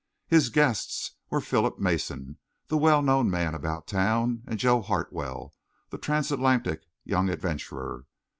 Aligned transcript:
His 0.27 0.49
guests 0.49 1.11
were 1.29 1.39
Philip 1.41 1.77
Mason, 1.77 2.37
the 2.69 2.77
well 2.79 3.03
known 3.03 3.29
man 3.29 3.53
about 3.53 3.85
town, 3.85 4.41
and 4.47 4.57
Joe 4.57 4.81
Hartwell, 4.81 5.53
the 5.91 5.99
trans 5.99 6.31
atlantic 6.31 6.87
young 7.03 7.29
adventurer. 7.29 8.07